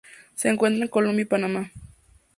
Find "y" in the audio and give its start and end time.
1.21-1.25